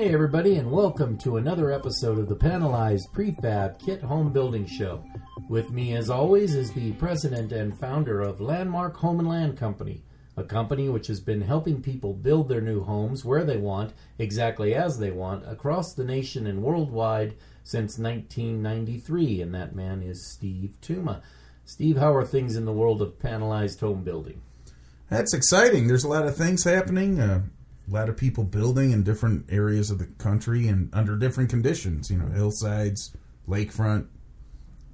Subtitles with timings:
[0.00, 5.04] Hey, everybody, and welcome to another episode of the Panelized Prefab Kit Home Building Show.
[5.46, 10.02] With me, as always, is the president and founder of Landmark Home and Land Company,
[10.38, 14.74] a company which has been helping people build their new homes where they want, exactly
[14.74, 19.42] as they want, across the nation and worldwide since 1993.
[19.42, 21.20] And that man is Steve Tuma.
[21.66, 24.40] Steve, how are things in the world of panelized home building?
[25.10, 25.88] That's exciting.
[25.88, 27.20] There's a lot of things happening.
[27.20, 27.42] Uh,
[27.90, 32.10] a lot of people building in different areas of the country and under different conditions.
[32.10, 33.16] You know, hillsides,
[33.48, 34.06] lakefront,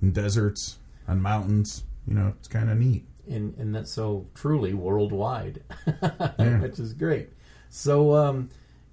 [0.00, 1.84] and deserts, on mountains.
[2.06, 3.04] You know, it's kind of neat.
[3.28, 5.62] And, and that's so truly worldwide,
[6.02, 6.60] yeah.
[6.60, 7.30] which is great.
[7.68, 8.50] So, um,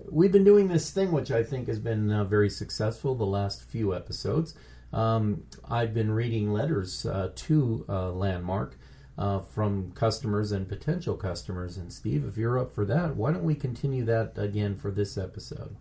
[0.10, 3.64] we've been doing this thing, which I think has been uh, very successful the last
[3.64, 4.56] few episodes.
[4.92, 8.76] Um, I've been reading letters uh, to uh, Landmark
[9.18, 11.78] uh, from customers and potential customers.
[11.78, 15.18] And Steve, if you're up for that, why don't we continue that again for this
[15.18, 15.76] episode?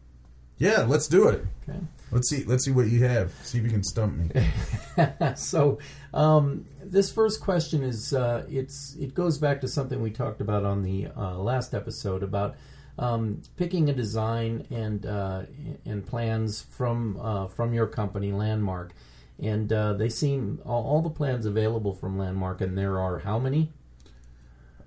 [0.58, 1.44] Yeah, let's do it.
[1.68, 1.78] Okay.
[2.12, 2.44] Let's see.
[2.44, 3.32] Let's see what you have.
[3.42, 4.30] See if you can stump me.
[5.34, 5.78] so,
[6.14, 10.64] um, this first question is uh, it's it goes back to something we talked about
[10.64, 12.54] on the uh, last episode about
[12.98, 15.42] um, picking a design and uh,
[15.84, 18.92] and plans from uh, from your company Landmark
[19.42, 23.38] and uh, they seem all, all, the plans available from Landmark, and there are how
[23.40, 23.72] many?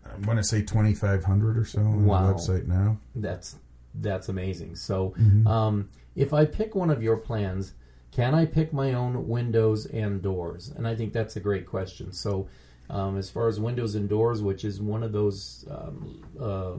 [0.05, 2.27] I'm going to say twenty five hundred or so on wow.
[2.27, 2.97] the website now.
[3.13, 3.57] That's
[3.93, 4.77] that's amazing.
[4.77, 5.45] So, mm-hmm.
[5.45, 7.73] um, if I pick one of your plans,
[8.11, 10.71] can I pick my own windows and doors?
[10.75, 12.13] And I think that's a great question.
[12.13, 12.47] So,
[12.89, 16.73] um, as far as windows and doors, which is one of those um, uh,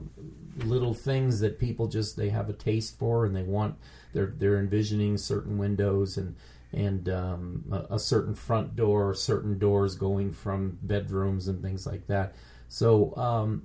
[0.64, 3.76] little things that people just they have a taste for, and they want
[4.14, 6.36] they're they're envisioning certain windows and
[6.72, 12.06] and um, a, a, certain front door, certain doors going from bedrooms and things like
[12.08, 12.34] that.
[12.68, 13.62] So, um,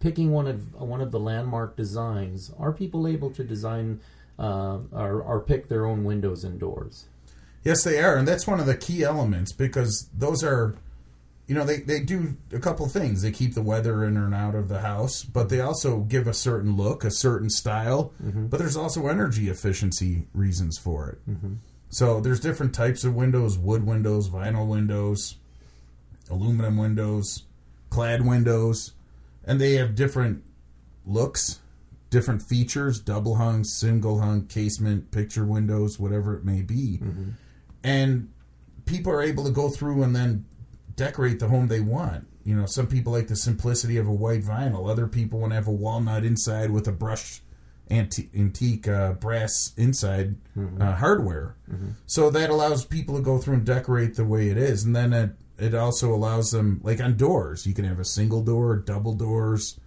[0.00, 4.00] picking one of one of the landmark designs, are people able to design
[4.38, 7.06] uh, or, or pick their own windows and doors?
[7.64, 10.76] Yes, they are, and that's one of the key elements because those are,
[11.46, 13.22] you know, they, they do a couple things.
[13.22, 16.34] They keep the weather in and out of the house, but they also give a
[16.34, 18.12] certain look, a certain style.
[18.22, 18.48] Mm-hmm.
[18.48, 21.30] But there's also energy efficiency reasons for it.
[21.30, 21.54] Mm-hmm.
[21.94, 25.36] So there's different types of windows: wood windows, vinyl windows,
[26.28, 27.44] aluminum windows,
[27.88, 28.94] clad windows,
[29.44, 30.42] and they have different
[31.06, 31.60] looks,
[32.10, 36.98] different features: double hung, single hung, casement, picture windows, whatever it may be.
[37.00, 37.28] Mm-hmm.
[37.84, 38.28] And
[38.86, 40.46] people are able to go through and then
[40.96, 42.26] decorate the home they want.
[42.44, 44.90] You know, some people like the simplicity of a white vinyl.
[44.90, 47.42] Other people want to have a walnut inside with a brushed
[47.90, 50.80] antique, antique uh, brass inside mm-hmm.
[50.80, 51.56] uh, hardware.
[51.70, 51.90] Mm-hmm.
[52.06, 55.12] So that allows people to go through and decorate the way it is, and then
[55.12, 57.66] it it also allows them like on doors.
[57.66, 59.78] You can have a single door, double doors,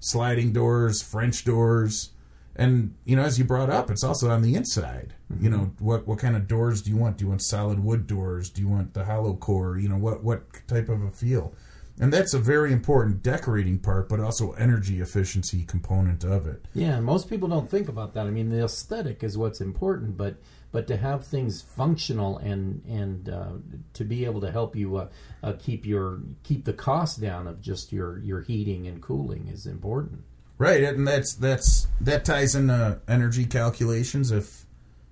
[0.00, 2.10] sliding doors, French doors.
[2.54, 5.14] And you know, as you brought up, it's also on the inside.
[5.32, 5.44] Mm-hmm.
[5.44, 7.18] You know, what what kind of doors do you want?
[7.18, 8.50] Do you want solid wood doors?
[8.50, 9.78] Do you want the hollow core?
[9.78, 11.54] You know, what what type of a feel?
[12.00, 16.64] And that's a very important decorating part, but also energy efficiency component of it.
[16.74, 18.26] Yeah, most people don't think about that.
[18.26, 20.36] I mean, the aesthetic is what's important, but
[20.72, 23.52] but to have things functional and and uh,
[23.92, 25.08] to be able to help you uh,
[25.42, 29.66] uh, keep your keep the cost down of just your your heating and cooling is
[29.66, 30.24] important.
[30.56, 34.30] Right, and that's that's that ties into energy calculations.
[34.30, 34.64] If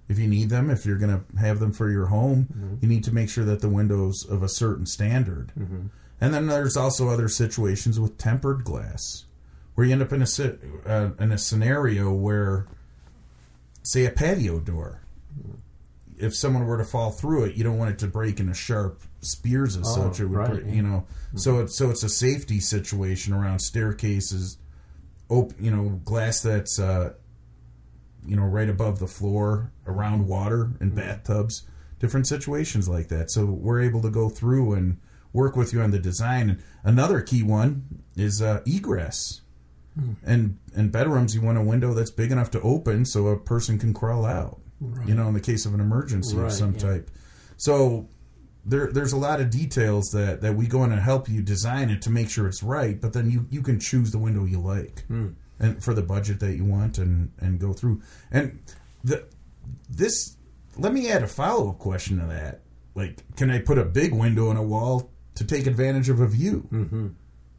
[0.08, 2.74] if you need them, if you're going to have them for your home, mm-hmm.
[2.80, 5.52] you need to make sure that the windows of a certain standard.
[5.58, 5.86] Mm-hmm
[6.20, 9.24] and then there's also other situations with tempered glass,
[9.74, 12.66] where you end up in a uh, in a scenario where,
[13.82, 15.02] say, a patio door.
[16.18, 19.00] If someone were to fall through it, you don't want it to break into sharp
[19.22, 20.20] spears as oh, such.
[20.20, 21.06] It would, right, break, you know.
[21.28, 21.38] Mm-hmm.
[21.38, 24.58] So it's so it's a safety situation around staircases,
[25.30, 27.14] op- you know, glass that's uh,
[28.26, 30.96] you know right above the floor, around water and mm-hmm.
[30.96, 31.62] bathtubs,
[31.98, 33.30] different situations like that.
[33.30, 34.98] So we're able to go through and
[35.32, 36.50] work with you on the design.
[36.50, 39.42] And another key one is uh, egress.
[39.94, 40.12] Hmm.
[40.24, 43.78] And in bedrooms, you want a window that's big enough to open so a person
[43.78, 44.60] can crawl out.
[44.80, 45.08] Right.
[45.08, 46.80] You know, in the case of an emergency right, of some yeah.
[46.80, 47.10] type.
[47.56, 48.08] So
[48.64, 51.90] there, there's a lot of details that, that we go in and help you design
[51.90, 53.00] it to make sure it's right.
[53.00, 55.30] But then you, you can choose the window you like, hmm.
[55.58, 58.00] and for the budget that you want, and and go through.
[58.30, 58.60] And
[59.04, 59.26] the
[59.88, 60.36] this
[60.78, 62.60] let me add a follow up question to that.
[62.94, 66.26] Like, can I put a big window in a wall to take advantage of a
[66.26, 66.68] view.
[66.72, 67.08] Mm-hmm.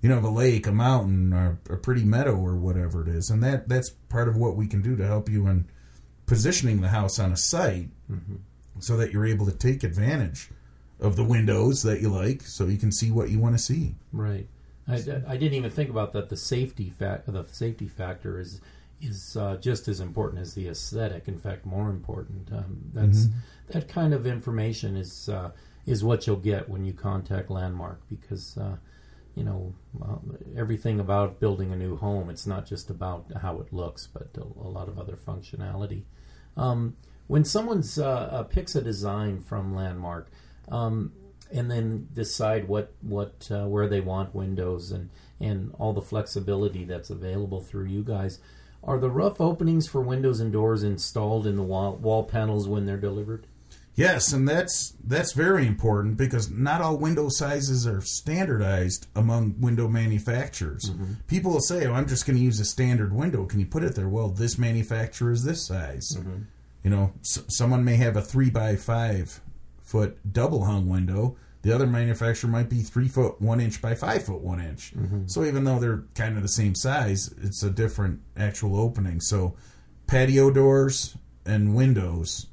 [0.01, 3.29] You know, of a lake, a mountain, or a pretty meadow, or whatever it is,
[3.29, 5.67] and that that's part of what we can do to help you in
[6.25, 8.37] positioning the house on a site, mm-hmm.
[8.79, 10.49] so that you're able to take advantage
[10.99, 13.95] of the windows that you like, so you can see what you want to see.
[14.11, 14.47] Right.
[14.87, 14.95] I,
[15.27, 16.29] I didn't even think about that.
[16.29, 18.59] The safety fact, the safety factor is
[19.01, 21.27] is uh, just as important as the aesthetic.
[21.27, 22.51] In fact, more important.
[22.51, 23.37] Um, that's mm-hmm.
[23.69, 25.51] that kind of information is uh,
[25.85, 28.77] is what you'll get when you contact Landmark because uh,
[29.35, 30.17] you know uh,
[30.55, 32.29] everything about building a new home.
[32.29, 36.03] It's not just about how it looks, but a, a lot of other functionality.
[36.57, 36.97] Um,
[37.27, 40.29] when someone uh, uh, picks a design from Landmark.
[40.69, 41.13] Um,
[41.53, 45.09] and then decide what what uh, where they want windows and
[45.41, 48.39] and all the flexibility that's available through you guys.
[48.83, 52.85] Are the rough openings for windows and doors installed in the wall, wall panels when
[52.85, 53.45] they're delivered?
[53.95, 59.87] Yes, and that's that's very important because not all window sizes are standardized among window
[59.87, 60.89] manufacturers.
[60.89, 61.13] Mm-hmm.
[61.27, 63.45] People will say, "Oh, I'm just going to use a standard window.
[63.45, 66.07] Can you put it there?" Well, this manufacturer is this size.
[66.17, 66.43] Mm-hmm.
[66.83, 69.41] You know, s- someone may have a three by five
[69.83, 71.35] foot double hung window.
[71.63, 74.93] The other manufacturer might be three foot one inch by five foot one inch.
[74.95, 75.23] Mm-hmm.
[75.27, 79.19] So even though they're kind of the same size, it's a different actual opening.
[79.19, 79.55] So
[80.07, 82.47] patio doors and windows,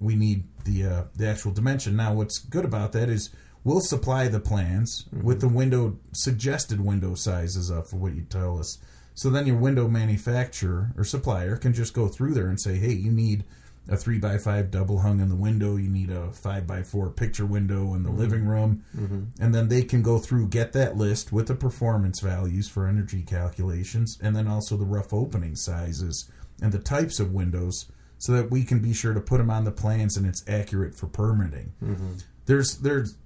[0.00, 1.96] we need the uh, the actual dimension.
[1.96, 3.30] Now, what's good about that is
[3.64, 5.24] we'll supply the plans mm-hmm.
[5.24, 8.78] with the window suggested window sizes up for what you tell us.
[9.14, 12.92] So then your window manufacturer or supplier can just go through there and say, hey,
[12.92, 13.44] you need
[13.88, 15.76] a three by five double hung in the window.
[15.76, 18.18] You need a five by four picture window in the mm-hmm.
[18.18, 19.24] living room, mm-hmm.
[19.40, 23.22] and then they can go through get that list with the performance values for energy
[23.22, 26.30] calculations, and then also the rough opening sizes
[26.62, 27.86] and the types of windows,
[28.24, 30.94] so that we can be sure to put them on the plans and it's accurate
[30.94, 31.72] for permitting.
[31.82, 32.12] Mm-hmm.
[32.46, 33.16] There's there's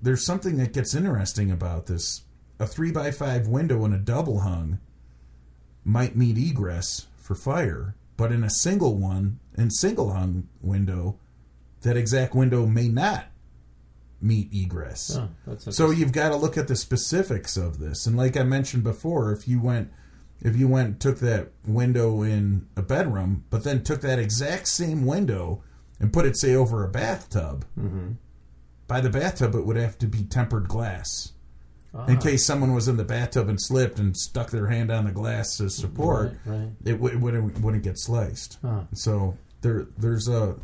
[0.00, 2.22] there's something that gets interesting about this.
[2.58, 4.78] A three by five window in a double hung
[5.84, 11.18] might meet egress for fire but in a single one, in single hung window,
[11.80, 13.26] that exact window may not
[14.20, 15.18] meet egress.
[15.18, 18.06] Oh, so you've got to look at the specifics of this.
[18.06, 19.90] And like I mentioned before, if you went
[20.44, 25.06] if you went took that window in a bedroom, but then took that exact same
[25.06, 25.62] window
[26.00, 28.12] and put it say over a bathtub, mm-hmm.
[28.88, 31.32] by the bathtub it would have to be tempered glass
[31.94, 32.06] ah.
[32.06, 35.12] in case someone was in the bathtub and slipped and stuck their hand on the
[35.12, 36.34] glass as support.
[36.44, 36.68] Right, right.
[36.84, 38.58] It, w- it, wouldn't, wouldn't get sliced.
[38.64, 38.84] Ah.
[38.94, 40.56] So there there's a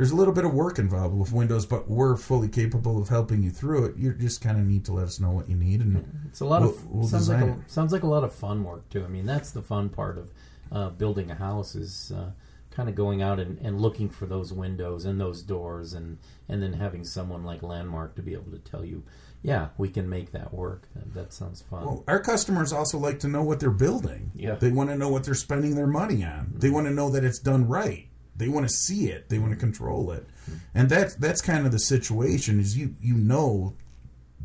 [0.00, 3.42] there's a little bit of work involved with Windows, but we're fully capable of helping
[3.42, 3.98] you through it.
[3.98, 6.46] You just kind of need to let us know what you need, and it's a
[6.46, 9.04] lot we'll, of we'll sounds like a, sounds like a lot of fun work too.
[9.04, 10.32] I mean, that's the fun part of
[10.72, 12.30] uh, building a house is uh,
[12.70, 16.16] kind of going out and, and looking for those windows and those doors, and
[16.48, 19.02] and then having someone like Landmark to be able to tell you
[19.42, 20.88] yeah, we can make that work.
[20.94, 21.84] That, that sounds fun.
[21.84, 24.32] Well, our customers also like to know what they're building.
[24.34, 24.56] Yeah.
[24.56, 26.46] They want to know what they're spending their money on.
[26.46, 26.58] Mm-hmm.
[26.58, 28.09] They want to know that it's done right.
[28.40, 29.28] They want to see it.
[29.28, 30.26] They want to control it.
[30.26, 30.54] Mm-hmm.
[30.74, 33.74] And that's that's kind of the situation is you you know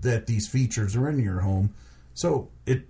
[0.02, 1.74] that these features are in your home.
[2.14, 2.88] So it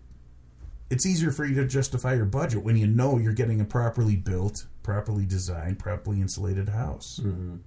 [0.90, 4.16] it's easier for you to justify your budget when you know you're getting a properly
[4.16, 7.20] built, properly designed, properly insulated house.
[7.24, 7.58] Mm-hmm.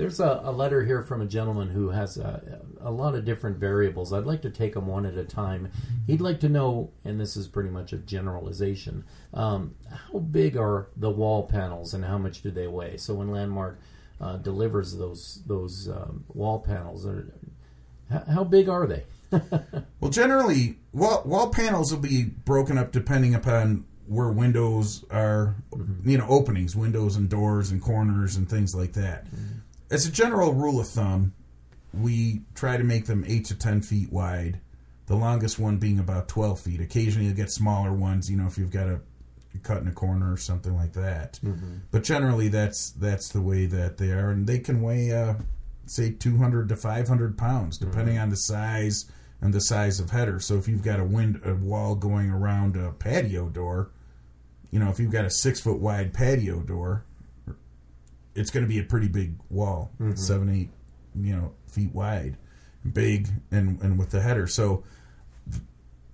[0.00, 3.58] There's a, a, letter here from a gentleman who has a, a, lot of different
[3.58, 4.14] variables.
[4.14, 5.70] I'd like to take them one at a time.
[6.06, 9.04] He'd like to know, and this is pretty much a generalization,
[9.34, 12.96] um, how big are the wall panels and how much do they weigh?
[12.96, 13.78] So when Landmark
[14.22, 17.30] uh, delivers those those um, wall panels, are,
[18.32, 19.04] how big are they?
[20.00, 26.08] well, generally, wall, wall panels will be broken up depending upon where windows are, mm-hmm.
[26.08, 29.26] you know, openings, windows and doors and corners and things like that.
[29.26, 29.59] Mm-hmm
[29.90, 31.32] as a general rule of thumb,
[31.92, 34.60] we try to make them 8 to 10 feet wide,
[35.06, 36.80] the longest one being about 12 feet.
[36.80, 39.00] Occasionally you'll get smaller ones, you know, if you've got a
[39.62, 41.40] cut in a corner or something like that.
[41.44, 41.78] Mm-hmm.
[41.90, 44.30] But generally that's that's the way that they are.
[44.30, 45.34] And they can weigh, uh,
[45.86, 48.22] say, 200 to 500 pounds, depending mm-hmm.
[48.22, 50.38] on the size and the size of header.
[50.38, 53.90] So if you've got a, wind, a wall going around a patio door,
[54.70, 57.04] you know, if you've got a six foot wide patio door,
[58.34, 60.14] it's going to be a pretty big wall, mm-hmm.
[60.14, 60.70] seven, eight,
[61.14, 62.36] you know, feet wide,
[62.92, 64.46] big, and and with the header.
[64.46, 64.84] So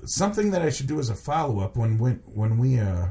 [0.04, 3.08] something that I should do as a follow up when when when we uh,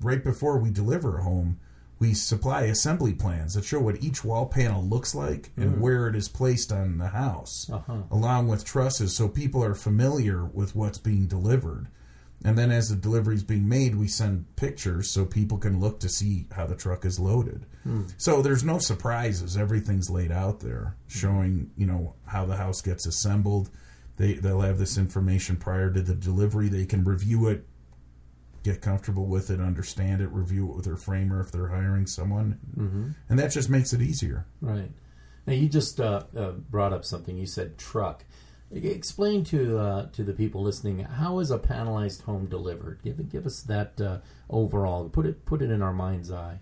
[0.00, 1.58] right before we deliver a home,
[1.98, 5.80] we supply assembly plans that show what each wall panel looks like and mm-hmm.
[5.80, 8.02] where it is placed on the house, uh-huh.
[8.10, 11.88] along with trusses, so people are familiar with what's being delivered.
[12.44, 16.00] And then as the delivery is being made, we send pictures so people can look
[16.00, 17.66] to see how the truck is loaded.
[17.82, 18.02] Hmm.
[18.18, 19.56] So there's no surprises.
[19.56, 23.70] Everything's laid out there, showing you know how the house gets assembled.
[24.16, 26.68] They they'll have this information prior to the delivery.
[26.68, 27.66] They can review it,
[28.62, 32.58] get comfortable with it, understand it, review it with their framer if they're hiring someone,
[32.76, 33.10] mm-hmm.
[33.28, 34.46] and that just makes it easier.
[34.60, 34.90] Right.
[35.46, 37.36] Now you just uh, uh, brought up something.
[37.36, 38.24] You said truck.
[38.72, 43.00] Explain to uh, to the people listening how is a panelized home delivered?
[43.04, 44.18] Give give us that uh,
[44.50, 45.08] overall.
[45.08, 46.58] Put it put it in our mind's eye.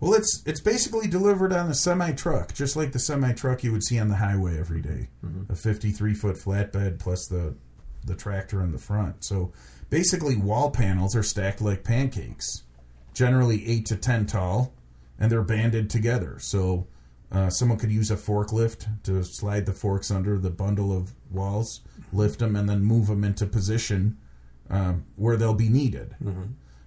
[0.00, 3.70] Well, it's it's basically delivered on a semi truck, just like the semi truck you
[3.70, 5.08] would see on the highway every day.
[5.24, 5.52] Mm-hmm.
[5.52, 7.54] A 53 foot flatbed plus the
[8.06, 9.22] the tractor in the front.
[9.22, 9.52] So
[9.90, 12.62] basically, wall panels are stacked like pancakes,
[13.12, 14.72] generally eight to ten tall,
[15.18, 16.38] and they're banded together.
[16.38, 16.86] So
[17.32, 21.80] uh, someone could use a forklift to slide the forks under the bundle of walls,
[22.12, 24.16] lift them, and then move them into position
[24.68, 26.16] um, where they'll be needed.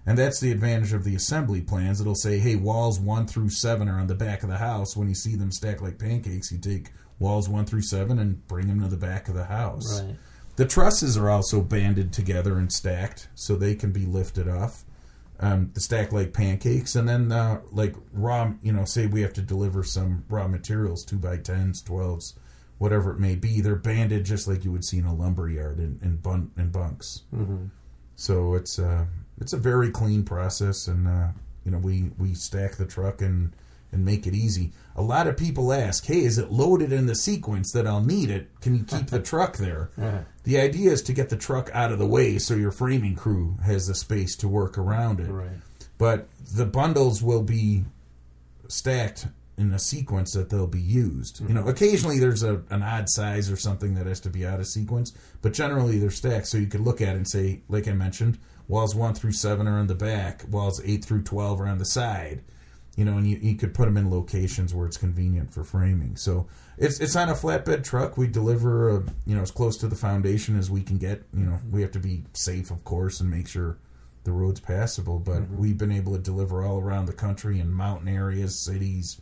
[0.06, 1.98] And that's the advantage of the assembly plans.
[2.00, 4.94] It'll say, hey, walls one through seven are on the back of the house.
[4.94, 8.66] When you see them stacked like pancakes, you take walls one through seven and bring
[8.66, 10.02] them to the back of the house.
[10.02, 10.16] Right.
[10.56, 14.84] The trusses are also banded together and stacked so they can be lifted off.
[15.40, 19.32] Um, the stack like pancakes, and then uh, like raw, you know, say we have
[19.34, 22.34] to deliver some raw materials, two by tens, twelves,
[22.78, 23.60] whatever it may be.
[23.60, 26.70] They're banded just like you would see in a lumber yard in in, bun- in
[26.70, 27.22] bunks.
[27.34, 27.66] Mm-hmm.
[28.14, 29.06] So it's uh,
[29.40, 31.28] it's a very clean process, and uh,
[31.64, 33.52] you know we we stack the truck and
[33.94, 34.72] and make it easy.
[34.96, 38.30] A lot of people ask, "Hey, is it loaded in the sequence that I'll need
[38.30, 38.48] it?
[38.60, 41.90] Can you keep the truck there?" Uh, The idea is to get the truck out
[41.92, 45.30] of the way so your framing crew has the space to work around it.
[45.30, 45.58] right.
[45.96, 47.84] But the bundles will be
[48.68, 51.40] stacked in a sequence that they'll be used.
[51.46, 54.58] You know, occasionally there's a, an odd size or something that has to be out
[54.58, 57.86] of sequence, but generally they're stacked so you could look at it and say, like
[57.86, 61.68] I mentioned, walls 1 through 7 are on the back, walls 8 through 12 are
[61.68, 62.42] on the side.
[62.96, 66.16] You know, and you, you could put them in locations where it's convenient for framing.
[66.16, 66.46] So
[66.78, 68.16] it's it's on a flatbed truck.
[68.16, 71.24] We deliver, uh you know, as close to the foundation as we can get.
[71.36, 73.78] You know, we have to be safe, of course, and make sure
[74.22, 75.18] the road's passable.
[75.18, 79.20] But we've been able to deliver all around the country in mountain areas, cities,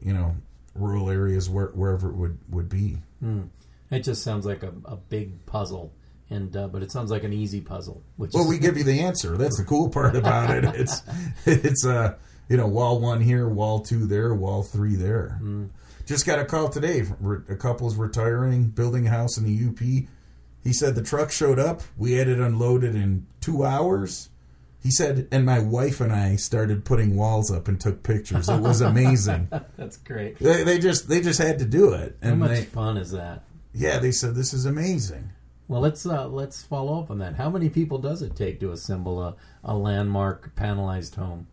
[0.00, 0.34] you know,
[0.74, 2.98] rural areas, where, wherever it would would be.
[3.20, 3.42] Hmm.
[3.90, 5.92] It just sounds like a, a big puzzle,
[6.30, 8.02] and uh, but it sounds like an easy puzzle.
[8.16, 9.36] Which Well, is, we give you the answer.
[9.36, 10.64] That's the cool part about it.
[10.74, 11.02] It's
[11.46, 12.16] it's uh
[12.48, 15.40] you know wall one here, wall two there, wall three there.
[16.06, 17.02] Just got a call today.
[17.48, 19.78] A couple's retiring, building a house in the UP.
[20.64, 21.82] He said the truck showed up.
[21.96, 24.30] We had it unloaded in two hours.
[24.82, 28.48] He said, and my wife and I started putting walls up and took pictures.
[28.48, 29.48] It was amazing.
[29.76, 30.38] that's great.
[30.38, 33.10] they, they just they just had to do it, How and much they, fun is
[33.10, 33.42] that?
[33.74, 35.30] yeah, they said this is amazing.
[35.66, 37.34] Well, let's uh, let's follow up on that.
[37.34, 41.48] How many people does it take to assemble a, a landmark panelized home?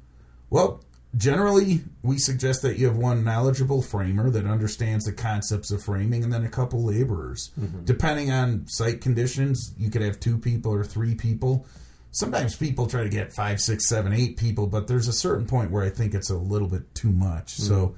[0.56, 0.82] Well,
[1.18, 6.24] generally, we suggest that you have one knowledgeable framer that understands the concepts of framing
[6.24, 7.52] and then a couple laborers.
[7.60, 7.84] Mm-hmm.
[7.84, 11.66] Depending on site conditions, you could have two people or three people.
[12.12, 15.72] Sometimes people try to get five, six, seven, eight people, but there's a certain point
[15.72, 17.56] where I think it's a little bit too much.
[17.56, 17.64] Mm-hmm.
[17.64, 17.96] So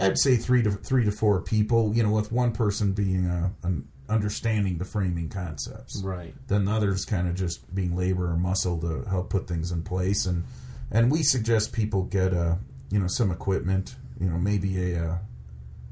[0.00, 3.52] I'd say three to three to four people, you know, with one person being a,
[3.62, 6.34] an understanding the framing concepts Right.
[6.48, 9.82] then the others kind of just being labor or muscle to help put things in
[9.82, 10.44] place and
[10.90, 12.58] and we suggest people get a
[12.90, 15.18] you know some equipment you know maybe a uh,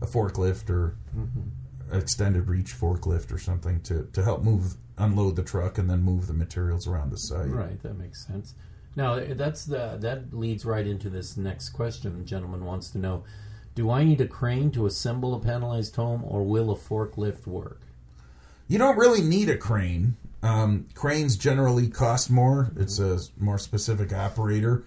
[0.03, 0.97] a forklift or
[1.93, 6.27] extended reach forklift or something to to help move unload the truck and then move
[6.27, 7.83] the materials around the site Right.
[7.83, 8.55] That makes sense.
[8.95, 12.19] Now that's the that leads right into this next question.
[12.19, 13.25] The gentleman wants to know:
[13.75, 17.83] Do I need a crane to assemble a panelized home, or will a forklift work?
[18.69, 22.73] you don't really need a crane um, cranes generally cost more.
[22.77, 24.85] It's a more specific operator.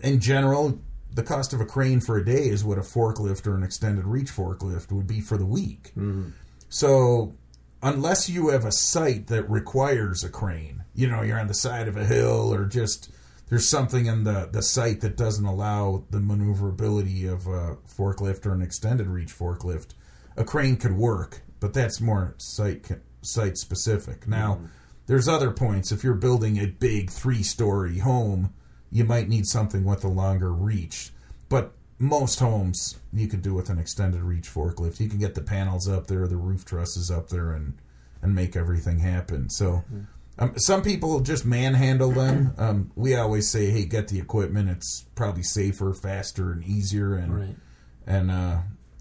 [0.00, 0.78] In general
[1.12, 4.04] the cost of a crane for a day is what a forklift or an extended
[4.04, 5.92] reach forklift would be for the week.
[6.68, 7.34] So
[7.82, 11.88] unless you have a site that requires a crane you know you're on the side
[11.88, 13.10] of a hill or just
[13.48, 18.52] there's something in the, the site that doesn't allow the maneuverability of a forklift or
[18.52, 19.88] an extended reach forklift
[20.36, 22.82] a crane could work but that's more site
[23.26, 24.60] site specific now
[25.06, 25.92] there's other points.
[25.92, 28.52] If you're building a big three story home
[28.90, 31.10] you might need something with a longer reach.
[31.48, 35.00] But most homes you could do with an extended reach forklift.
[35.00, 37.74] You can get the panels up there the roof trusses up there and
[38.22, 39.48] and make everything happen.
[39.50, 39.84] So
[40.38, 42.52] um, some people just manhandle them.
[42.58, 44.68] Um, we always say hey get the equipment.
[44.70, 47.56] It's probably safer faster and easier and Right.
[48.06, 48.58] and uh,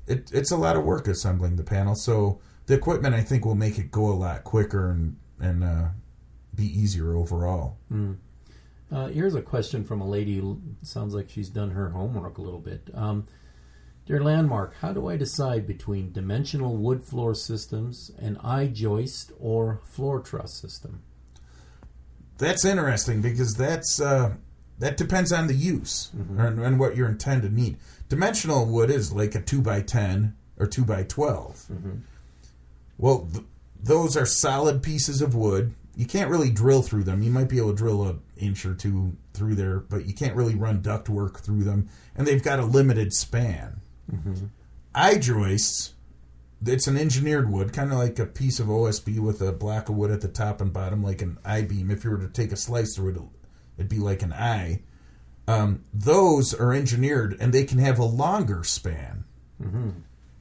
[0.07, 1.95] it, it's a lot of work assembling the panel.
[1.95, 5.87] So the equipment, I think, will make it go a lot quicker and and uh,
[6.53, 7.77] be easier overall.
[8.91, 10.41] Uh, here's a question from a lady.
[10.81, 12.89] Sounds like she's done her homework a little bit.
[12.93, 13.25] Um,
[14.05, 19.81] Dear Landmark, how do I decide between dimensional wood floor systems, and I joist, or
[19.83, 21.01] floor truss system?
[22.37, 24.35] That's interesting because that's uh,
[24.77, 27.77] that depends on the use and, and what your intended need.
[28.07, 31.65] Dimensional wood is like a two by ten or two by 12
[32.97, 33.45] Well, th-
[33.81, 35.73] those are solid pieces of wood.
[35.95, 37.21] You can't really drill through them.
[37.23, 40.35] You might be able to drill an inch or two through there, but you can't
[40.35, 41.87] really run duct work through them.
[42.15, 43.81] And they've got a limited span.
[44.93, 45.93] I joists,
[46.65, 49.95] it's an engineered wood, kind of like a piece of OSB with a block of
[49.95, 51.91] wood at the top and bottom, like an I beam.
[51.91, 53.21] If you were to take a slice through it,
[53.77, 54.81] it'd be like an eye.
[55.47, 59.25] Um, those are engineered and they can have a longer span.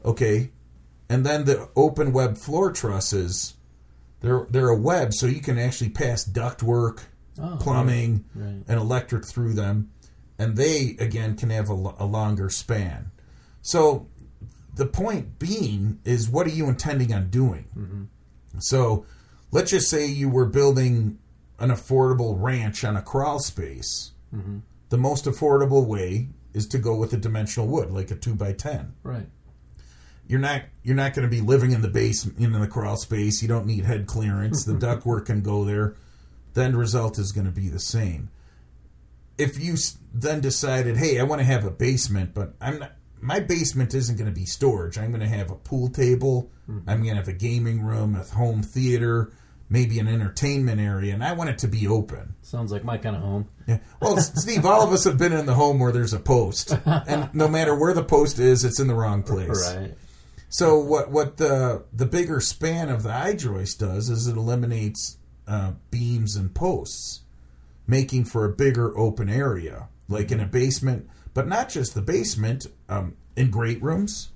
[0.05, 0.51] Okay,
[1.09, 3.55] and then the open web floor trusses,
[4.21, 7.05] they're they're a web, so you can actually pass ductwork,
[7.41, 8.63] Oh, plumbing, right.
[8.69, 9.91] and electric through them,
[10.39, 13.11] and they again can have a, a longer span.
[13.63, 14.09] So
[14.75, 17.67] the point being is, what are you intending on doing?
[17.77, 18.05] Mm-hmm.
[18.59, 19.05] So
[19.53, 21.19] let's just say you were building
[21.59, 24.13] an affordable ranch on a crawl space.
[24.35, 24.59] Mm-hmm.
[24.91, 28.53] The most affordable way is to go with a dimensional wood, like a two by
[28.53, 29.27] ten Right.
[30.27, 33.43] You're not you're not going to be living in the basement in the crawl space.
[33.43, 34.65] You don't need head clearance.
[34.65, 35.97] The ductwork can go there.
[36.55, 38.31] The end result is going to be the same.
[39.37, 39.77] If you
[40.13, 42.93] then decided, hey, I want to have a basement, but I'm not.
[43.21, 44.99] My basement isn't going to be storage.
[44.99, 46.51] I'm going to have a pool table.
[46.67, 46.81] Hmm.
[46.87, 49.33] I'm going to have a gaming room, a home theater,
[49.69, 52.35] maybe an entertainment area, and I want it to be open.
[52.43, 53.49] Sounds like my kind of home.
[53.67, 53.79] Yeah.
[54.01, 57.33] Well, Steve, all of us have been in the home where there's a post, and
[57.35, 59.75] no matter where the post is, it's in the wrong place.
[59.75, 59.95] Right.
[60.55, 65.19] So what what the the bigger span of the I joist does is it eliminates
[65.49, 67.23] uh, beams and posts,
[67.89, 72.69] making for a bigger open area, like in a basement, but not just the basement,
[72.89, 74.29] um, in great rooms,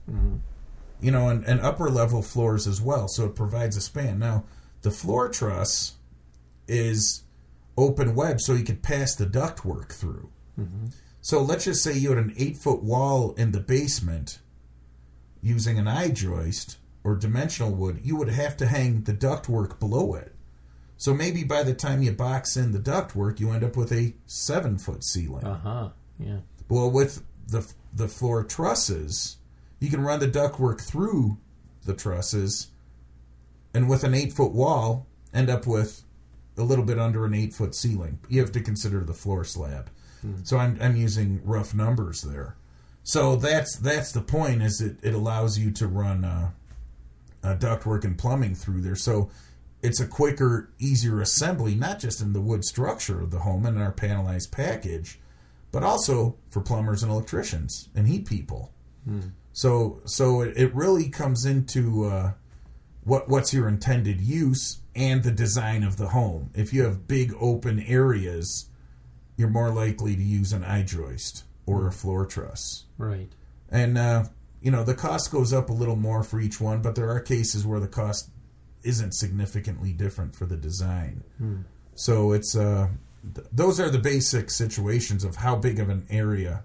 [1.00, 3.06] you know, and, and upper level floors as well.
[3.06, 4.18] So it provides a span.
[4.18, 4.42] Now
[4.82, 5.98] the floor truss
[6.66, 7.22] is
[7.76, 10.30] open web, so you could pass the ductwork through.
[11.20, 14.40] So let's just say you had an eight foot wall in the basement
[15.42, 20.14] using an I joist or dimensional wood, you would have to hang the ductwork below
[20.14, 20.35] it.
[20.97, 24.14] So maybe by the time you box in the ductwork, you end up with a
[24.26, 25.45] seven foot ceiling.
[25.45, 25.88] Uh huh.
[26.18, 26.38] Yeah.
[26.68, 29.36] Well, with the the floor trusses,
[29.78, 31.39] you can run the ductwork through
[31.84, 32.69] the trusses,
[33.73, 36.02] and with an eight foot wall, end up with
[36.56, 38.19] a little bit under an eight foot ceiling.
[38.28, 39.91] You have to consider the floor slab.
[40.43, 42.56] So I'm I'm using rough numbers there.
[43.08, 44.60] So that's that's the point.
[44.60, 46.50] Is it it allows you to run uh,
[47.42, 48.97] uh, ductwork and plumbing through there.
[48.97, 49.30] So
[49.82, 53.80] it's a quicker, easier assembly, not just in the wood structure of the home and
[53.80, 55.18] our panelized package,
[55.73, 58.73] but also for plumbers and electricians and heat people.
[59.54, 62.32] So so it, it really comes into uh,
[63.04, 66.50] what what's your intended use and the design of the home.
[66.54, 68.68] If you have big open areas,
[69.38, 72.85] you're more likely to use an I joist or a floor truss.
[72.97, 73.31] Right.
[73.71, 74.25] And uh,
[74.61, 77.21] you know the cost goes up a little more for each one, but there are
[77.21, 78.31] cases where the cost
[78.83, 81.23] isn't significantly different for the design.
[81.95, 82.89] So it's uh,
[83.35, 86.65] th- those are the basic situations of how big of an area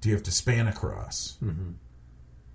[0.00, 1.38] do you have to span across,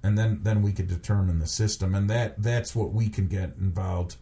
[0.04, 3.56] and then then we could determine the system, and that that's what we can get
[3.60, 4.18] involved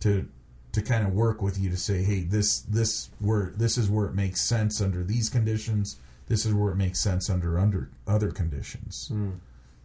[0.00, 0.28] to
[0.72, 4.06] to kind of work with you to say, hey, this this where this is where
[4.06, 5.98] it makes sense under these conditions.
[6.26, 9.10] This is where it makes sense under under other conditions.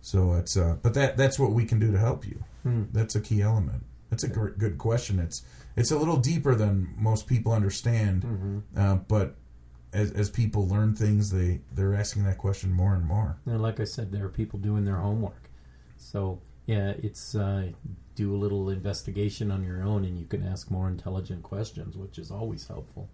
[0.01, 2.43] So it's uh, but that that's what we can do to help you.
[2.93, 3.83] That's a key element.
[4.09, 5.19] That's a gr- good question.
[5.19, 5.43] It's
[5.75, 9.35] it's a little deeper than most people understand, uh, but
[9.93, 13.37] as as people learn things, they they're asking that question more and more.
[13.45, 15.49] And like I said, there are people doing their homework.
[15.97, 17.71] So yeah, it's uh,
[18.15, 22.17] do a little investigation on your own, and you can ask more intelligent questions, which
[22.17, 23.09] is always helpful.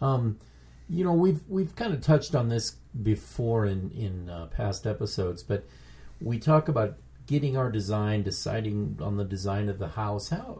[0.00, 0.38] Um,
[0.88, 5.42] you know, we've we've kind of touched on this before in in uh, past episodes,
[5.42, 5.64] but
[6.20, 6.96] we talk about
[7.26, 10.28] getting our design, deciding on the design of the house.
[10.28, 10.58] How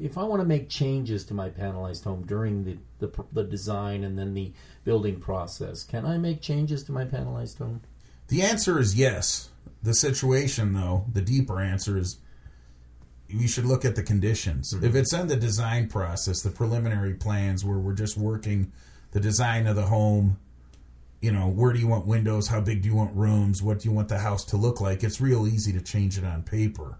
[0.00, 4.04] if I want to make changes to my panelized home during the, the the design
[4.04, 4.52] and then the
[4.84, 7.82] building process, can I make changes to my panelized home?
[8.28, 9.50] The answer is yes.
[9.82, 12.18] The situation, though, the deeper answer is
[13.28, 14.72] you should look at the conditions.
[14.72, 14.84] Mm-hmm.
[14.84, 18.72] If it's in the design process, the preliminary plans where we're just working
[19.12, 20.38] the design of the home,
[21.20, 22.48] you know, where do you want windows?
[22.48, 23.62] How big do you want rooms?
[23.62, 25.02] What do you want the house to look like?
[25.02, 26.98] It's real easy to change it on paper.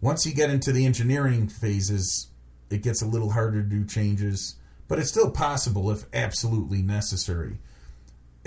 [0.00, 2.28] Once you get into the engineering phases,
[2.70, 7.58] it gets a little harder to do changes, but it's still possible if absolutely necessary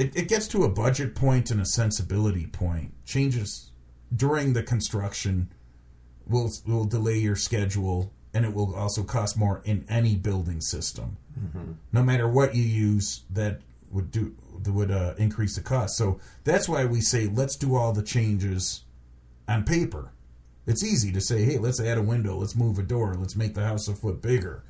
[0.02, 2.94] it, it gets to a budget point and a sensibility point.
[3.06, 3.72] Changes
[4.16, 5.52] during the construction
[6.28, 11.18] will will delay your schedule, and it will also cost more in any building system.
[11.92, 15.98] No matter what you use, that would do that would uh, increase the cost.
[15.98, 18.84] So that's why we say let's do all the changes
[19.48, 20.12] on paper.
[20.68, 23.56] It's easy to say, hey, let's add a window, let's move a door, let's make
[23.56, 24.64] the house a foot bigger.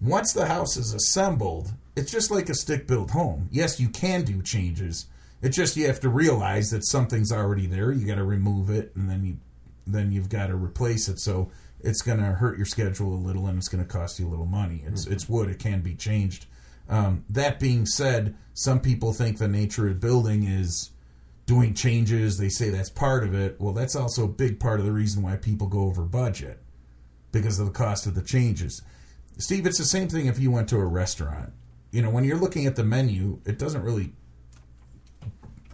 [0.00, 3.48] Once the house is assembled, it's just like a stick built home.
[3.50, 5.06] Yes, you can do changes.
[5.42, 7.90] It's just you have to realize that something's already there.
[7.90, 9.38] You got to remove it, and then you
[9.94, 11.18] then you've got to replace it.
[11.18, 14.26] So it's going to hurt your schedule a little, and it's going to cost you
[14.26, 14.82] a little money.
[14.86, 16.46] It's it's wood; it can be changed.
[16.88, 20.90] Um, that being said, some people think the nature of building is
[21.46, 22.38] doing changes.
[22.38, 23.60] They say that's part of it.
[23.60, 26.60] Well, that's also a big part of the reason why people go over budget
[27.30, 28.82] because of the cost of the changes.
[29.38, 31.52] Steve, it's the same thing if you went to a restaurant.
[31.90, 34.12] You know, when you're looking at the menu, it doesn't really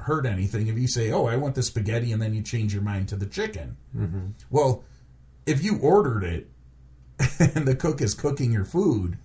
[0.05, 2.83] hurt anything if you say, "Oh, I want the spaghetti," and then you change your
[2.83, 3.77] mind to the chicken.
[3.97, 4.29] Mm-hmm.
[4.51, 4.85] Well,
[5.47, 6.49] if you ordered it
[7.55, 9.19] and the cook is cooking your food,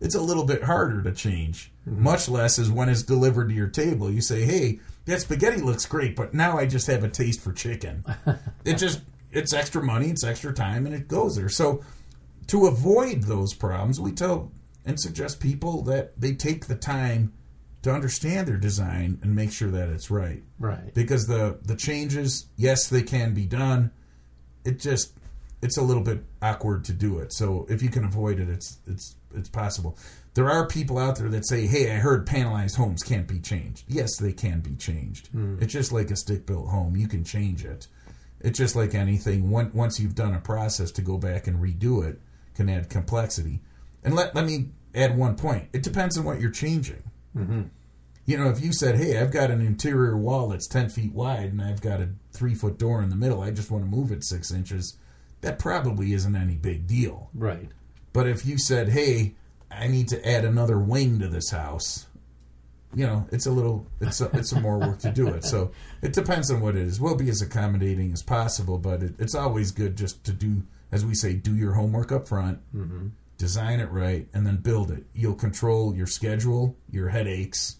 [0.00, 1.72] it's a little bit harder to change.
[1.84, 4.10] Much less is when it's delivered to your table.
[4.10, 7.52] You say, "Hey, that spaghetti looks great, but now I just have a taste for
[7.52, 8.04] chicken."
[8.64, 9.00] it just
[9.32, 11.48] it's extra money, it's extra time, and it goes there.
[11.48, 11.82] So
[12.48, 14.52] to avoid those problems, we tell
[14.84, 17.32] and suggest people that they take the time
[17.82, 20.42] to understand their design and make sure that it's right.
[20.58, 20.92] Right.
[20.94, 23.90] Because the the changes, yes, they can be done.
[24.64, 25.12] It just
[25.62, 27.32] it's a little bit awkward to do it.
[27.32, 29.96] So if you can avoid it, it's it's it's possible.
[30.34, 33.84] There are people out there that say, "Hey, I heard panelized homes can't be changed."
[33.88, 35.28] Yes, they can be changed.
[35.28, 35.56] Hmm.
[35.60, 36.96] It's just like a stick built home.
[36.96, 37.88] You can change it.
[38.40, 39.50] It's just like anything.
[39.50, 42.20] Once once you've done a process to go back and redo it,
[42.54, 43.60] can add complexity.
[44.04, 45.68] And let let me add one point.
[45.72, 47.02] It depends on what you're changing.
[47.36, 47.62] Mm-hmm.
[48.26, 51.52] You know, if you said, "Hey, I've got an interior wall that's ten feet wide,
[51.52, 53.40] and I've got a three foot door in the middle.
[53.40, 54.96] I just want to move it six inches,"
[55.40, 57.30] that probably isn't any big deal.
[57.34, 57.70] Right.
[58.12, 59.34] But if you said, "Hey,
[59.70, 62.06] I need to add another wing to this house,"
[62.94, 65.44] you know, it's a little, it's a, it's some more work to do it.
[65.44, 67.00] So it depends on what it is.
[67.00, 71.04] We'll be as accommodating as possible, but it, it's always good just to do, as
[71.04, 73.08] we say, do your homework up front, mm-hmm.
[73.38, 75.04] Design it right, and then build it.
[75.14, 77.76] You'll control your schedule, your headaches,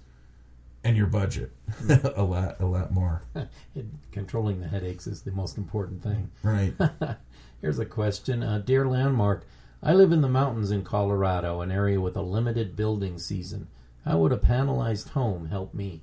[0.84, 1.52] and your budget
[2.16, 3.22] a lot, a lot more.
[4.12, 6.30] Controlling the headaches is the most important thing.
[6.42, 6.72] Right.
[7.60, 8.42] Here's a question.
[8.42, 9.44] Uh, Dear Landmark,
[9.82, 13.66] I live in the mountains in Colorado, an area with a limited building season.
[14.04, 16.02] How would a panelized home help me?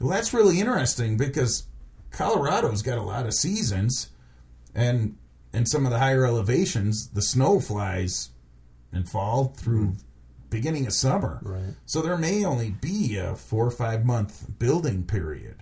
[0.00, 1.68] Well, that's really interesting because
[2.10, 4.10] Colorado's got a lot of seasons,
[4.74, 5.16] and
[5.52, 8.30] in some of the higher elevations, the snow flies
[8.92, 9.96] in fall through hmm.
[10.50, 11.40] beginning of summer.
[11.42, 11.74] Right.
[11.86, 15.56] So there may only be a four or five month building period.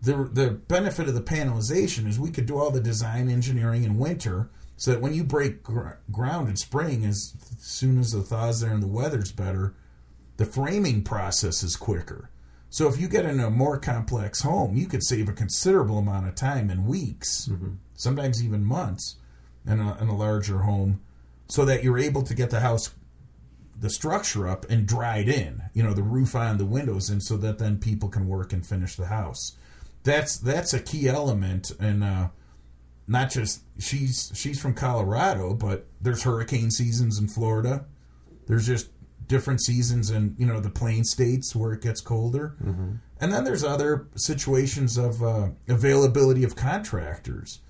[0.00, 3.98] The the benefit of the panelization is we could do all the design engineering in
[3.98, 8.60] winter, so that when you break gr- ground in spring, as soon as the thaws
[8.60, 9.74] there and the weather's better,
[10.38, 12.30] the framing process is quicker.
[12.68, 16.26] So if you get in a more complex home, you could save a considerable amount
[16.26, 17.74] of time in weeks, mm-hmm.
[17.94, 19.16] sometimes even months,
[19.66, 21.02] in a, in a larger home,
[21.48, 22.94] so that you're able to get the house,
[23.78, 25.62] the structure up and dried in.
[25.74, 28.66] You know, the roof on, the windows and so that then people can work and
[28.66, 29.56] finish the house.
[30.04, 32.28] That's that's a key element, and uh,
[33.06, 37.84] not just she's she's from Colorado, but there's hurricane seasons in Florida.
[38.46, 38.88] There's just
[39.28, 42.56] different seasons in you know the plain states where it gets colder,
[43.20, 47.60] and then there's other situations of uh, availability of contractors.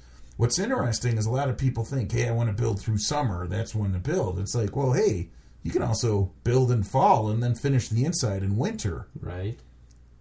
[0.42, 3.46] What's interesting is a lot of people think, "Hey, I want to build through summer.
[3.46, 5.31] That's when to build." It's like, well, hey,
[5.62, 9.61] you can also build in fall and then finish the inside in winter Right.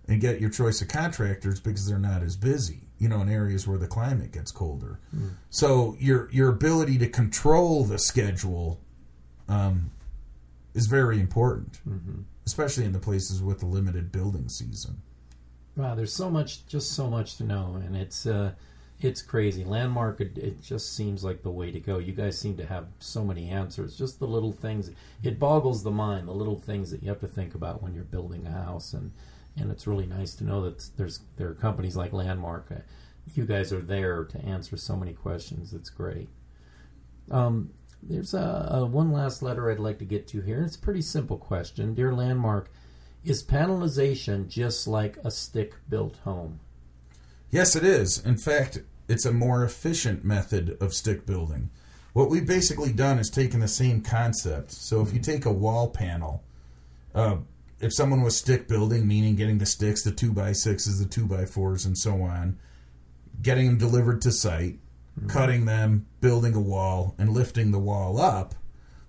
[0.07, 3.67] and get your choice of contractors because they're not as busy, you know, in areas
[3.67, 4.99] where the climate gets colder.
[5.49, 8.79] So your your ability to control the schedule
[9.49, 9.89] um,
[10.75, 11.79] is very important,
[12.45, 15.01] especially in the places with a limited building season.
[15.75, 18.51] Wow, there's so much, just so much to know, and it's uh,
[19.01, 19.63] it's crazy.
[19.63, 21.97] Landmark, it, it just seems like the way to go.
[21.97, 23.97] You guys seem to have so many answers.
[23.97, 24.91] Just the little things,
[25.23, 26.27] it boggles the mind.
[26.27, 29.11] The little things that you have to think about when you're building a house, and
[29.57, 32.67] and it's really nice to know that there's there are companies like Landmark.
[32.71, 32.79] Uh,
[33.33, 35.73] you guys are there to answer so many questions.
[35.73, 36.29] It's great.
[37.29, 37.71] Um,
[38.03, 40.63] there's a, a one last letter I'd like to get to here.
[40.63, 42.71] It's a pretty simple question, dear Landmark.
[43.23, 46.59] Is panelization just like a stick built home?
[47.51, 48.17] Yes, it is.
[48.25, 48.79] In fact,
[49.11, 51.69] it's a more efficient method of stick building.
[52.13, 54.71] What we've basically done is taken the same concept.
[54.71, 56.43] So if you take a wall panel,
[57.13, 57.37] uh,
[57.81, 61.25] if someone was stick building, meaning getting the sticks, the two by sixes, the two
[61.25, 62.57] by fours, and so on,
[63.41, 64.79] getting them delivered to site,
[65.27, 68.55] cutting them, building a wall, and lifting the wall up,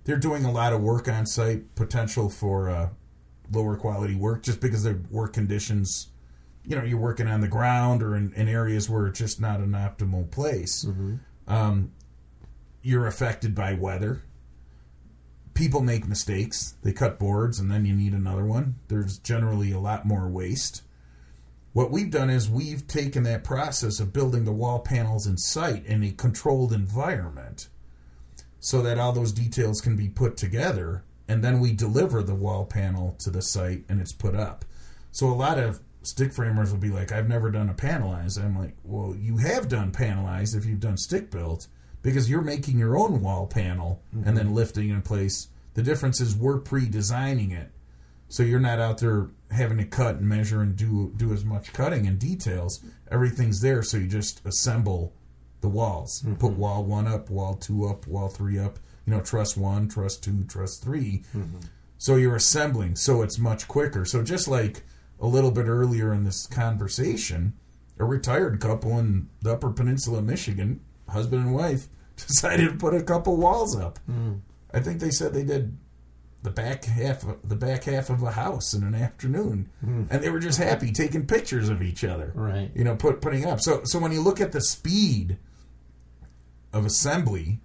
[0.04, 2.88] they're doing a lot of work on site, potential for uh,
[3.52, 6.08] lower quality work, just because their work conditions
[6.64, 9.61] you know you're working on the ground or in, in areas where it's just not
[9.61, 10.85] an optimal place.
[11.46, 11.92] Um,
[12.83, 14.22] you're affected by weather.
[15.55, 16.75] People make mistakes.
[16.83, 18.77] They cut boards and then you need another one.
[18.88, 20.83] There's generally a lot more waste.
[21.72, 25.87] What we've done is we've taken that process of building the wall panels in sight
[25.87, 27.68] in a controlled environment
[28.61, 32.64] so that all those details can be put together and then we deliver the wall
[32.66, 34.64] panel to the site and it's put up.
[35.11, 38.42] So a lot of stick framers will be like, I've never done a panelized.
[38.42, 41.68] I'm like, well, you have done panelized if you've done stick built
[42.02, 44.34] because you're making your own wall panel and mhm.
[44.34, 45.48] then lifting in place.
[45.74, 47.70] The difference is we're pre-designing it.
[48.28, 51.72] So you're not out there having to cut and measure and do do as much
[51.74, 52.82] cutting and details.
[53.10, 55.12] Everything's there, so you just assemble
[55.60, 56.22] the walls.
[56.22, 56.36] Mm-hmm.
[56.36, 58.78] Put wall one up, wall two up, wall three up.
[59.06, 61.58] You know, truss one, truss two, truss 3 mm-hmm.
[61.98, 64.04] So you're assembling, so it's much quicker.
[64.04, 64.82] So just like
[65.22, 67.54] a little bit earlier in this conversation,
[67.98, 72.92] a retired couple in the Upper Peninsula of Michigan, husband and wife, decided to put
[72.92, 73.98] a couple walls up.
[74.00, 74.35] Hmm.
[74.74, 75.78] I think they said they did
[76.42, 80.04] the back half of, the back half of a house in an afternoon, hmm.
[80.11, 82.32] and they were just happy taking pictures of each other.
[82.35, 82.70] Right.
[82.74, 83.61] You know, put putting up.
[83.61, 85.38] So so when you look at the speed
[86.72, 87.61] of assembly,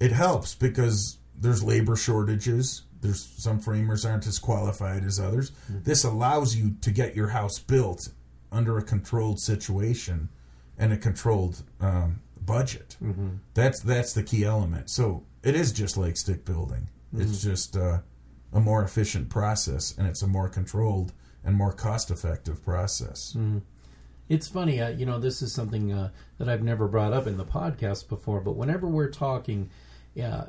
[0.00, 2.82] it helps because there's labor shortages.
[3.00, 5.52] There's some framers aren't as qualified as others.
[5.68, 8.08] This allows you to get your house built
[8.50, 10.28] under a controlled situation
[10.78, 12.96] and a controlled um, budget.
[13.54, 14.90] That's that's the key element.
[14.90, 16.88] So it is just like stick building.
[17.16, 17.98] It's just uh,
[18.52, 21.12] a more efficient process, and it's a more controlled
[21.44, 23.36] and more cost-effective process.
[24.28, 27.38] It's funny, uh, you know, this is something uh, that I've never brought up in
[27.38, 29.70] the podcast before, but whenever we're talking,
[30.14, 30.46] yeah,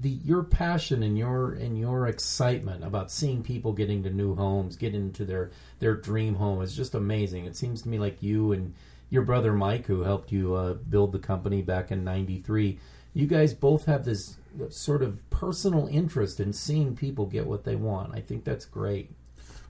[0.00, 4.76] the your passion and your and your excitement about seeing people getting to new homes,
[4.76, 7.46] get into their their dream home is just amazing.
[7.46, 8.74] It seems to me like you and
[9.10, 12.78] your brother Mike, who helped you uh, build the company back in '93,
[13.14, 14.36] you guys both have this
[14.70, 18.14] sort of personal interest in seeing people get what they want.
[18.14, 19.10] I think that's great.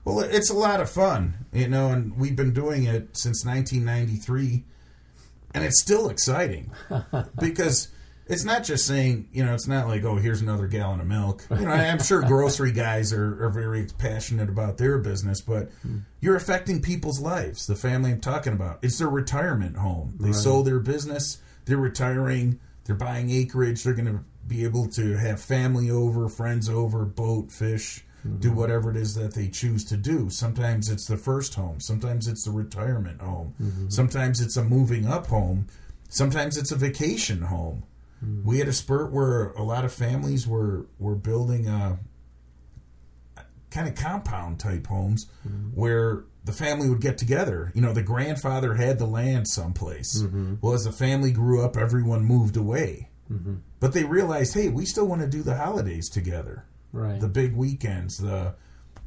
[0.03, 4.63] Well, it's a lot of fun, you know, and we've been doing it since 1993,
[5.53, 6.71] and it's still exciting
[7.39, 7.89] because
[8.29, 11.43] it's not just saying, you know, it's not like, oh, here's another gallon of milk.
[11.49, 15.99] You know, I'm sure grocery guys are, are very passionate about their business, but hmm.
[16.21, 17.65] you're affecting people's lives.
[17.65, 20.15] The family I'm talking about, it's their retirement home.
[20.19, 25.17] They sold their business, they're retiring, they're buying acreage, they're going to be able to
[25.17, 28.05] have family over, friends over, boat, fish
[28.39, 28.55] do hmm.
[28.55, 30.29] whatever it is that they choose to do.
[30.29, 33.89] Sometimes it's the first home, sometimes it's the retirement home, hmm.
[33.89, 35.67] sometimes it's a moving up home,
[36.09, 37.83] sometimes it's a vacation home.
[38.23, 38.43] Mm.
[38.43, 41.97] We had a spurt where a lot of families were were building uh,
[43.37, 45.69] a kind of compound type homes mm-hmm.
[45.79, 47.71] where the family would get together.
[47.75, 50.21] You know, the grandfather had the land someplace.
[50.21, 50.55] Mm-hmm.
[50.61, 53.09] Well, as the family grew up, everyone moved away.
[53.31, 53.55] Mm-hmm.
[53.79, 57.19] But they realized, hey, we still want to do the holidays together Right.
[57.19, 58.55] the big weekends, the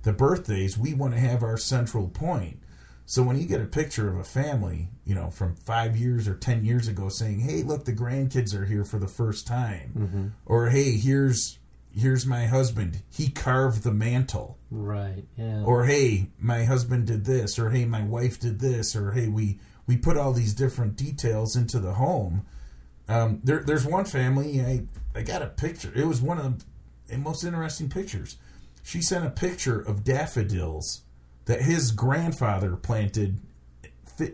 [0.02, 2.58] the birthdays, we want to have our central point.
[3.06, 6.34] So when you get a picture of a family, you know, from five years or
[6.34, 10.70] ten years ago, saying, "Hey, look, the grandkids are here for the first time," or
[10.70, 11.58] "Hey, here's
[11.94, 13.02] here's my husband.
[13.10, 15.24] He carved the mantel," right.
[15.36, 15.62] Yeah.
[15.64, 19.58] or "Hey, my husband did this," or "Hey, my wife did this," or "Hey, we
[19.86, 22.46] we put all these different details into the home."
[23.08, 24.60] Um, there, there's one family.
[24.62, 25.92] I I got a picture.
[25.94, 26.64] It was one of
[27.08, 28.36] the most interesting pictures.
[28.82, 31.02] She sent a picture of daffodils
[31.46, 33.40] that his grandfather planted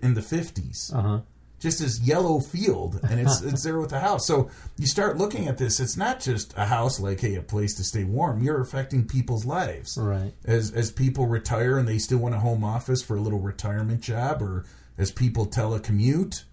[0.03, 0.95] in the 50s.
[0.95, 1.21] uh huh.
[1.61, 4.29] Just this yellow field, and it's it's there with the house.
[4.29, 5.81] So you start looking at this.
[5.81, 8.41] It's not just a house, like hey, a place to stay warm.
[8.45, 10.33] You're affecting people's lives Right.
[10.45, 14.03] as as people retire and they still want a home office for a little retirement
[14.03, 14.67] job, or
[14.99, 16.45] as people telecommute,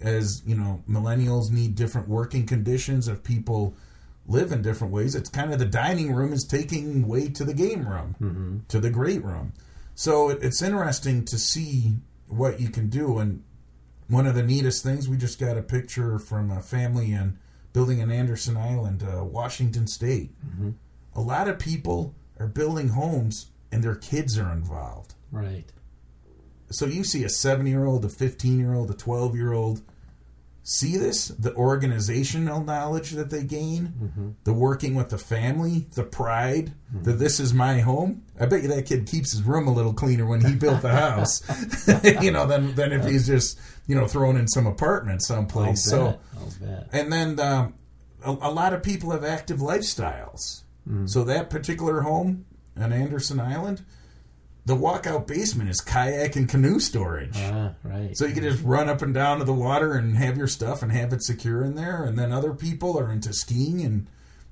[0.00, 3.06] as you know, millennials need different working conditions.
[3.06, 3.74] If people
[4.26, 7.52] live in different ways, it's kind of the dining room is taking way to the
[7.52, 9.52] game room, to the great room.
[9.94, 11.94] So it, it's interesting to see
[12.28, 13.18] what you can do.
[13.18, 13.42] And
[14.08, 17.38] one of the neatest things, we just got a picture from a family in
[17.72, 20.30] building in Anderson Island, uh, Washington State.
[21.14, 25.14] A lot of people are building homes and their kids are involved.
[25.30, 25.64] Right.
[26.70, 29.82] So you see a seven year old, a 15 year old, a 12 year old
[30.64, 31.28] see this?
[31.28, 36.72] The organizational knowledge that they gain, the working with the family, the pride
[37.02, 38.22] that this is my home.
[38.40, 40.90] I bet you that kid keeps his room a little cleaner when he built the
[40.90, 41.42] house,
[42.22, 45.84] you know, than, than if he's just, you know, thrown in some apartment someplace.
[45.84, 46.18] So,
[46.92, 47.74] and then um,
[48.24, 50.62] a, a lot of people have active lifestyles.
[51.06, 52.46] So that particular home
[52.76, 53.84] on Anderson Island,
[54.66, 57.36] the walkout basement is kayak and canoe storage.
[57.36, 58.16] Ah, right.
[58.16, 60.82] So you can just run up and down to the water and have your stuff
[60.82, 62.02] and have it secure in there.
[62.04, 64.06] And then other people are into skiing and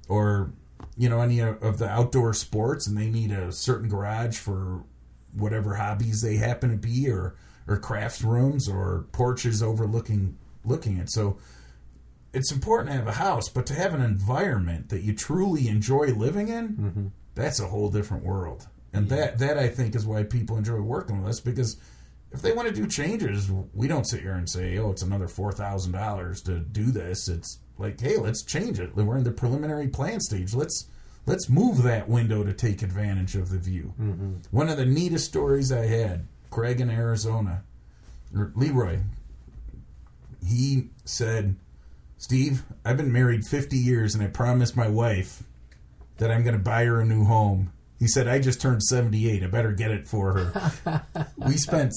[0.09, 0.53] or
[0.98, 4.85] you know any of the outdoor sports and they need a certain garage for
[5.35, 7.35] whatever hobbies they happen to be or
[7.66, 11.11] or crafts rooms or porches overlooking looking at.
[11.11, 11.38] So
[12.35, 16.07] it's important to have a house, but to have an environment that you truly enjoy
[16.09, 17.07] living in, Mm-hmm.
[17.35, 18.68] that's a whole different world.
[18.93, 21.77] And that that I think is why people enjoy working with us because
[22.33, 25.29] if they want to do changes, we don't sit here and say, "Oh, it's another
[25.29, 28.97] four thousand dollars to do this." It's like, "Hey, let's change it.
[28.97, 30.55] We're in the preliminary plan stage.
[30.55, 30.87] Let's
[31.27, 34.33] let's move that window to take advantage of the view." Mm-hmm.
[34.51, 37.65] One of the neatest stories I had, Craig in Arizona,
[38.35, 39.01] or Leroy,
[40.47, 41.57] he said,
[42.17, 45.43] "Steve, I've been married fifty years, and I promised my wife
[46.17, 49.45] that I'm going to buy her a new home." He said, "I just turned 78.
[49.45, 51.03] I better get it for her."
[51.37, 51.95] we spent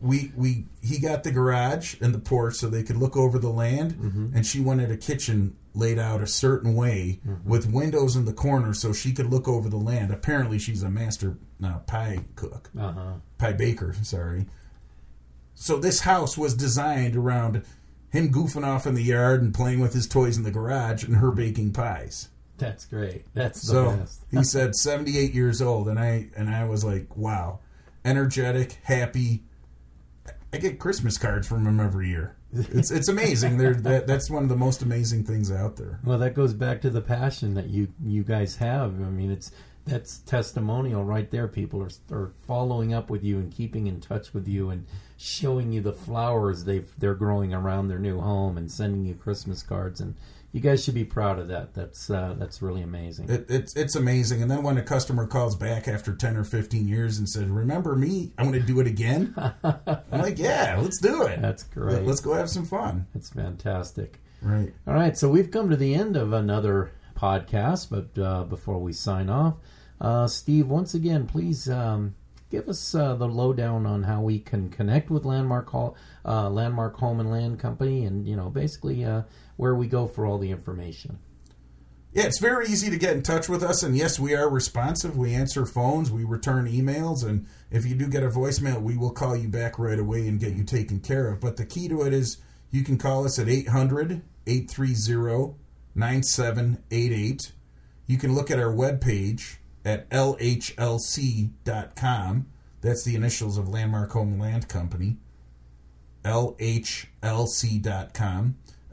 [0.00, 3.48] we we he got the garage and the porch so they could look over the
[3.48, 3.92] land
[4.34, 8.74] and she wanted a kitchen laid out a certain way with windows in the corner
[8.74, 12.92] so she could look over the land apparently she's a master uh, pie cook Uh
[12.92, 13.12] huh.
[13.38, 14.46] pie baker sorry
[15.54, 17.64] so this house was designed around
[18.10, 21.16] him goofing off in the yard and playing with his toys in the garage and
[21.16, 23.24] her baking pies That's great.
[23.34, 24.24] That's the so best.
[24.30, 27.60] he said 78 years old, and I and I was like, wow,
[28.04, 29.44] energetic, happy.
[30.52, 32.36] I get Christmas cards from him every year.
[32.52, 33.58] It's it's amazing.
[33.58, 36.00] They're, that that's one of the most amazing things out there.
[36.04, 38.94] Well, that goes back to the passion that you you guys have.
[39.00, 39.52] I mean, it's
[39.86, 41.46] that's testimonial right there.
[41.46, 45.72] People are are following up with you and keeping in touch with you and showing
[45.72, 50.00] you the flowers they they're growing around their new home and sending you Christmas cards.
[50.00, 50.14] And
[50.52, 51.74] you guys should be proud of that.
[51.74, 53.28] That's uh, that's really amazing.
[53.28, 54.42] It, it's it's amazing.
[54.42, 57.94] And then when a customer calls back after 10 or 15 years and says, "Remember
[57.94, 58.32] me?
[58.38, 59.34] I want to do it again."
[59.64, 61.40] I'm like, "Yeah, let's do it.
[61.42, 62.02] That's great.
[62.02, 64.18] Let's go have some fun." That's fantastic.
[64.40, 64.72] Right.
[64.86, 68.92] All right, so we've come to the end of another podcast, but uh, before we
[68.92, 69.56] sign off,
[70.00, 72.14] uh, Steve, once again, please um,
[72.50, 76.96] give us uh, the lowdown on how we can connect with Landmark Hall, uh, Landmark
[76.98, 79.22] Home and Land Company, and you know, basically uh,
[79.58, 81.18] where we go for all the information.
[82.14, 85.18] Yeah, it's very easy to get in touch with us, and yes, we are responsive.
[85.18, 89.10] We answer phones, we return emails, and if you do get a voicemail, we will
[89.10, 91.40] call you back right away and get you taken care of.
[91.40, 92.38] But the key to it is
[92.70, 95.54] you can call us at 800 830
[95.94, 97.52] 9788.
[98.06, 100.96] You can look at our webpage at lhlc.com.
[102.80, 105.18] That's the initials of Landmark Home and Land Company.
[106.24, 107.26] lhlc.com.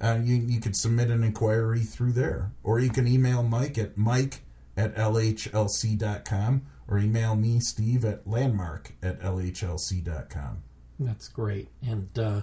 [0.02, 2.52] Uh, you, you could submit an inquiry through there.
[2.64, 4.42] Or you can email Mike at mike
[4.78, 10.64] at lhlc.com or email me, Steve, at landmark at lhlc.com.
[11.00, 12.42] That's great, and uh,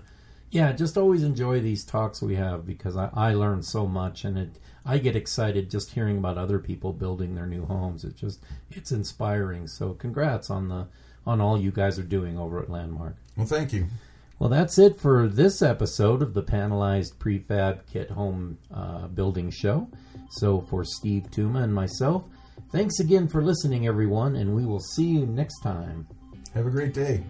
[0.50, 4.36] yeah, just always enjoy these talks we have because I, I learn so much, and
[4.36, 8.04] it I get excited just hearing about other people building their new homes.
[8.04, 9.66] It just it's inspiring.
[9.68, 10.86] So congrats on the
[11.26, 13.16] on all you guys are doing over at Landmark.
[13.36, 13.86] Well, thank you.
[14.42, 19.88] Well, that's it for this episode of the Panelized Prefab Kit Home uh, Building Show.
[20.30, 22.24] So for Steve Tuma and myself,
[22.72, 26.08] thanks again for listening, everyone, and we will see you next time.
[26.54, 27.22] Have a great day.